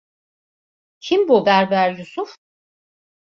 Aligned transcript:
Kim 0.99 1.27
bu 1.27 1.45
berber 1.45 1.97
Yusuf? 1.97 2.35